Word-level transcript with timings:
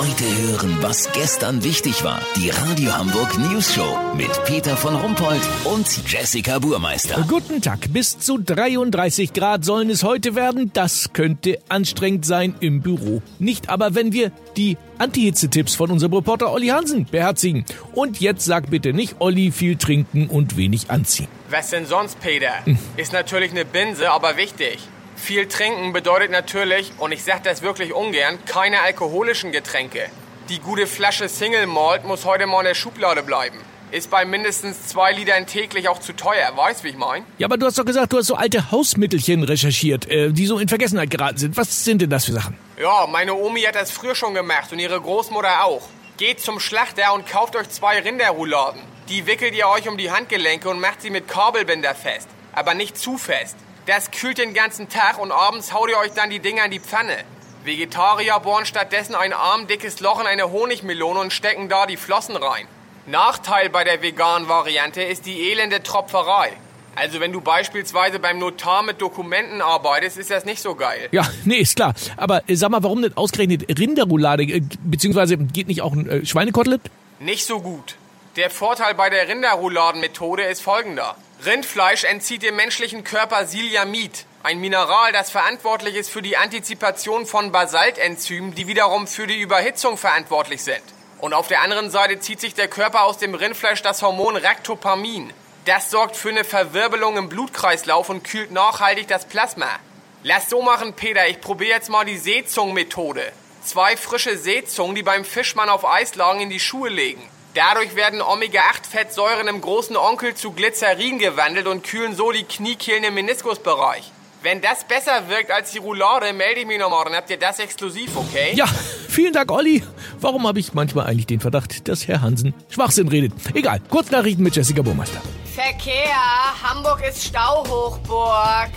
Heute 0.00 0.24
hören, 0.24 0.78
was 0.80 1.12
gestern 1.12 1.62
wichtig 1.62 2.02
war. 2.04 2.22
Die 2.34 2.48
Radio 2.48 2.96
Hamburg 2.96 3.36
News 3.36 3.74
Show 3.74 3.98
mit 4.16 4.30
Peter 4.46 4.74
von 4.74 4.96
Rumpold 4.96 5.42
und 5.64 5.86
Jessica 6.10 6.58
Burmeister. 6.58 7.22
Guten 7.28 7.60
Tag. 7.60 7.92
Bis 7.92 8.18
zu 8.18 8.38
33 8.38 9.34
Grad 9.34 9.62
sollen 9.62 9.90
es 9.90 10.02
heute 10.02 10.34
werden. 10.34 10.70
Das 10.72 11.12
könnte 11.12 11.58
anstrengend 11.68 12.24
sein 12.24 12.54
im 12.60 12.80
Büro. 12.80 13.20
Nicht 13.38 13.68
aber, 13.68 13.94
wenn 13.94 14.14
wir 14.14 14.32
die 14.56 14.78
Anti-Hitze-Tipps 14.96 15.74
von 15.74 15.90
unserem 15.90 16.14
Reporter 16.14 16.50
Olli 16.50 16.68
Hansen 16.68 17.04
beherzigen. 17.04 17.66
Und 17.92 18.20
jetzt 18.20 18.46
sag 18.46 18.70
bitte 18.70 18.94
nicht 18.94 19.16
Olli 19.18 19.50
viel 19.50 19.76
trinken 19.76 20.28
und 20.28 20.56
wenig 20.56 20.90
anziehen. 20.90 21.28
Was 21.50 21.68
denn 21.68 21.84
sonst, 21.84 22.18
Peter? 22.20 22.64
Hm. 22.64 22.78
Ist 22.96 23.12
natürlich 23.12 23.50
eine 23.50 23.66
Binse, 23.66 24.10
aber 24.10 24.38
wichtig. 24.38 24.78
Viel 25.20 25.46
trinken 25.46 25.92
bedeutet 25.92 26.30
natürlich, 26.30 26.92
und 26.98 27.12
ich 27.12 27.22
sage 27.22 27.42
das 27.44 27.62
wirklich 27.62 27.92
ungern, 27.92 28.38
keine 28.46 28.80
alkoholischen 28.80 29.52
Getränke. 29.52 30.06
Die 30.48 30.58
gute 30.58 30.86
Flasche 30.86 31.28
Single 31.28 31.66
Malt 31.66 32.04
muss 32.04 32.24
heute 32.24 32.46
mal 32.46 32.60
in 32.60 32.64
der 32.64 32.74
Schublade 32.74 33.22
bleiben. 33.22 33.58
Ist 33.92 34.10
bei 34.10 34.24
mindestens 34.24 34.88
zwei 34.88 35.12
Litern 35.12 35.46
täglich 35.46 35.88
auch 35.88 36.00
zu 36.00 36.14
teuer, 36.14 36.50
weißt 36.56 36.84
wie 36.84 36.88
ich 36.88 36.96
mein? 36.96 37.24
Ja, 37.38 37.46
aber 37.46 37.58
du 37.58 37.66
hast 37.66 37.78
doch 37.78 37.84
gesagt, 37.84 38.12
du 38.12 38.18
hast 38.18 38.26
so 38.26 38.34
alte 38.34 38.70
Hausmittelchen 38.70 39.44
recherchiert, 39.44 40.08
äh, 40.08 40.32
die 40.32 40.46
so 40.46 40.58
in 40.58 40.68
Vergessenheit 40.68 41.10
geraten 41.10 41.36
sind. 41.36 41.56
Was 41.56 41.84
sind 41.84 42.00
denn 42.02 42.10
das 42.10 42.24
für 42.24 42.32
Sachen? 42.32 42.56
Ja, 42.80 43.06
meine 43.06 43.34
Omi 43.34 43.60
hat 43.62 43.74
das 43.74 43.90
früher 43.90 44.14
schon 44.14 44.34
gemacht 44.34 44.72
und 44.72 44.78
ihre 44.78 45.00
Großmutter 45.00 45.64
auch. 45.64 45.82
Geht 46.16 46.40
zum 46.40 46.60
Schlachter 46.60 47.12
und 47.14 47.26
kauft 47.26 47.56
euch 47.56 47.68
zwei 47.68 48.00
Rinderrouladen. 48.00 48.80
Die 49.08 49.26
wickelt 49.26 49.54
ihr 49.54 49.68
euch 49.68 49.86
um 49.86 49.98
die 49.98 50.10
Handgelenke 50.10 50.68
und 50.68 50.80
macht 50.80 51.02
sie 51.02 51.10
mit 51.10 51.28
Kabelbinder 51.28 51.94
fest. 51.94 52.28
Aber 52.52 52.74
nicht 52.74 52.98
zu 52.98 53.18
fest. 53.18 53.56
Das 53.86 54.10
kühlt 54.10 54.38
den 54.38 54.54
ganzen 54.54 54.88
Tag 54.88 55.18
und 55.18 55.32
abends 55.32 55.72
haut 55.72 55.90
ihr 55.90 55.98
euch 55.98 56.12
dann 56.12 56.30
die 56.30 56.40
Dinger 56.40 56.64
in 56.64 56.70
die 56.70 56.80
Pfanne. 56.80 57.16
Vegetarier 57.64 58.38
bohren 58.40 58.66
stattdessen 58.66 59.14
ein 59.14 59.32
armdickes 59.32 60.00
Loch 60.00 60.20
in 60.20 60.26
eine 60.26 60.50
Honigmelone 60.50 61.20
und 61.20 61.32
stecken 61.32 61.68
da 61.68 61.86
die 61.86 61.96
Flossen 61.96 62.36
rein. 62.36 62.66
Nachteil 63.06 63.70
bei 63.70 63.84
der 63.84 64.02
veganen 64.02 64.48
Variante 64.48 65.02
ist 65.02 65.26
die 65.26 65.50
elende 65.50 65.82
Tropferei. 65.82 66.52
Also 66.94 67.20
wenn 67.20 67.32
du 67.32 67.40
beispielsweise 67.40 68.18
beim 68.18 68.38
Notar 68.38 68.82
mit 68.82 69.00
Dokumenten 69.00 69.62
arbeitest, 69.62 70.18
ist 70.18 70.30
das 70.30 70.44
nicht 70.44 70.60
so 70.60 70.74
geil. 70.74 71.08
Ja, 71.12 71.26
nee, 71.44 71.56
ist 71.58 71.76
klar. 71.76 71.94
Aber 72.16 72.48
äh, 72.48 72.54
sag 72.56 72.70
mal, 72.70 72.82
warum 72.82 73.00
nicht 73.00 73.16
ausgerechnet 73.16 73.78
Rinderroulade, 73.78 74.42
äh, 74.42 74.62
beziehungsweise 74.84 75.36
geht 75.36 75.68
nicht 75.68 75.82
auch 75.82 75.92
ein 75.92 76.08
äh, 76.08 76.26
Schweinekotelett? 76.26 76.82
Nicht 77.18 77.46
so 77.46 77.60
gut. 77.60 77.96
Der 78.36 78.50
Vorteil 78.50 78.94
bei 78.94 79.10
der 79.10 79.28
Rinderrouladenmethode 79.28 80.42
ist 80.42 80.62
folgender. 80.62 81.16
Rindfleisch 81.44 82.04
entzieht 82.04 82.42
dem 82.42 82.56
menschlichen 82.56 83.02
Körper 83.02 83.46
Silyamid, 83.46 84.26
ein 84.42 84.60
Mineral, 84.60 85.12
das 85.12 85.30
verantwortlich 85.30 85.94
ist 85.96 86.10
für 86.10 86.20
die 86.20 86.36
Antizipation 86.36 87.24
von 87.24 87.50
Basaltenzymen, 87.50 88.54
die 88.54 88.66
wiederum 88.66 89.06
für 89.06 89.26
die 89.26 89.40
Überhitzung 89.40 89.96
verantwortlich 89.96 90.62
sind. 90.62 90.82
Und 91.18 91.32
auf 91.32 91.48
der 91.48 91.62
anderen 91.62 91.90
Seite 91.90 92.20
zieht 92.20 92.40
sich 92.40 92.54
der 92.54 92.68
Körper 92.68 93.04
aus 93.04 93.16
dem 93.16 93.34
Rindfleisch 93.34 93.80
das 93.80 94.02
Hormon 94.02 94.36
Ractopamin. 94.36 95.32
Das 95.64 95.90
sorgt 95.90 96.16
für 96.16 96.28
eine 96.28 96.44
Verwirbelung 96.44 97.16
im 97.16 97.30
Blutkreislauf 97.30 98.10
und 98.10 98.22
kühlt 98.22 98.50
nachhaltig 98.50 99.08
das 99.08 99.24
Plasma. 99.24 99.78
Lass 100.22 100.50
so 100.50 100.60
machen, 100.60 100.92
Peter. 100.92 101.26
Ich 101.26 101.40
probiere 101.40 101.70
jetzt 101.70 101.88
mal 101.88 102.04
die 102.04 102.18
Seezungenmethode. 102.18 103.32
Zwei 103.64 103.96
frische 103.96 104.36
Seezungen, 104.36 104.94
die 104.94 105.02
beim 105.02 105.24
Fischmann 105.24 105.70
auf 105.70 105.86
Eis 105.86 106.16
lagen, 106.16 106.40
in 106.40 106.50
die 106.50 106.60
Schuhe 106.60 106.90
legen. 106.90 107.26
Dadurch 107.54 107.96
werden 107.96 108.22
Omega-8-Fettsäuren 108.22 109.48
im 109.48 109.60
großen 109.60 109.96
Onkel 109.96 110.34
zu 110.34 110.52
Glycerin 110.52 111.18
gewandelt 111.18 111.66
und 111.66 111.82
kühlen 111.82 112.14
so 112.14 112.30
die 112.30 112.44
Kniekehlen 112.44 113.02
im 113.02 113.14
Meniskusbereich. 113.14 114.12
Wenn 114.42 114.60
das 114.60 114.84
besser 114.84 115.28
wirkt 115.28 115.50
als 115.50 115.72
die 115.72 115.78
Roulade, 115.78 116.32
melde 116.32 116.60
ich 116.60 116.66
mich 116.66 116.78
nochmal, 116.78 117.04
dann 117.04 117.14
habt 117.14 117.28
ihr 117.28 117.38
das 117.38 117.58
exklusiv, 117.58 118.16
okay? 118.16 118.52
Ja, 118.54 118.66
vielen 119.08 119.32
Dank, 119.32 119.50
Olli. 119.50 119.82
Warum 120.20 120.46
habe 120.46 120.60
ich 120.60 120.74
manchmal 120.74 121.06
eigentlich 121.06 121.26
den 121.26 121.40
Verdacht, 121.40 121.88
dass 121.88 122.06
Herr 122.06 122.22
Hansen 122.22 122.54
Schwachsinn 122.68 123.08
redet? 123.08 123.32
Egal, 123.52 123.80
Kurznachrichten 123.90 124.44
mit 124.44 124.54
Jessica 124.54 124.82
Burmeister. 124.82 125.20
Verkehr, 125.52 126.14
Hamburg 126.62 127.02
ist 127.06 127.24
Stauhochburg. 127.24 128.70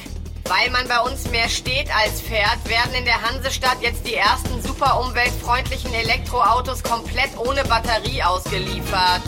Weil 0.46 0.70
man 0.72 0.88
bei 0.88 1.00
uns 1.00 1.30
mehr 1.30 1.48
steht 1.48 1.90
als 1.96 2.20
fährt, 2.22 2.68
werden 2.68 2.94
in 2.94 3.06
der 3.06 3.22
Hansestadt 3.22 3.82
jetzt 3.82 4.06
die 4.06 4.16
ersten 4.16 4.62
super 4.62 5.00
umweltfreundlichen 5.00 5.94
Elektroautos 5.94 6.84
komplett 6.84 7.38
ohne 7.38 7.64
Batterie 7.64 8.22
ausgeliefert. 8.24 9.22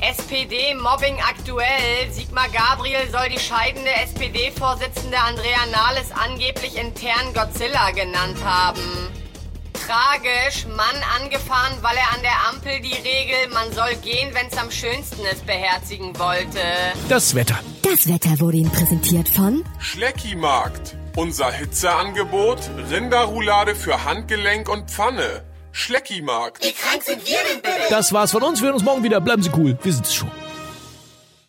SPD-Mobbing 0.00 1.18
aktuell. 1.20 2.10
Sigmar 2.10 2.48
Gabriel 2.48 3.10
soll 3.10 3.28
die 3.30 3.38
scheidende 3.38 3.90
SPD-Vorsitzende 3.90 5.18
Andrea 5.18 5.66
Nahles 5.72 6.10
angeblich 6.12 6.76
intern 6.76 7.32
Godzilla 7.34 7.90
genannt 7.90 8.38
haben. 8.44 8.80
Tragisch, 9.86 10.66
Mann 10.66 10.96
angefahren, 11.20 11.72
weil 11.80 11.96
er 11.96 12.12
an 12.16 12.22
der 12.22 12.48
Ampel 12.48 12.80
die 12.80 12.94
Regel, 12.94 13.36
man 13.52 13.72
soll 13.72 13.94
gehen, 14.02 14.34
wenn's 14.34 14.56
am 14.58 14.70
schönsten 14.70 15.24
ist, 15.26 15.46
beherzigen 15.46 16.18
wollte. 16.18 16.58
Das 17.08 17.36
Wetter. 17.36 17.58
Das 17.82 18.08
Wetter 18.08 18.40
wurde 18.40 18.56
Ihnen 18.56 18.70
präsentiert 18.72 19.28
von 19.28 19.64
Schleckimarkt. 19.78 20.96
Unser 21.14 21.52
Hitzeangebot: 21.52 22.58
Rinderroulade 22.90 23.76
für 23.76 24.04
Handgelenk 24.04 24.68
und 24.68 24.90
Pfanne. 24.90 25.44
Schleckimarkt. 25.70 26.64
Wie 26.64 26.72
krank 26.72 27.04
sind 27.04 27.24
wir 27.24 27.38
denn 27.52 27.62
bitte? 27.62 27.88
Das 27.88 28.12
war's 28.12 28.32
von 28.32 28.42
uns. 28.42 28.60
Wir 28.60 28.66
hören 28.66 28.74
uns 28.74 28.84
morgen 28.84 29.04
wieder. 29.04 29.20
Bleiben 29.20 29.42
Sie 29.42 29.50
cool. 29.56 29.78
Wir 29.82 29.92
sind's 29.92 30.14
schon. 30.14 30.30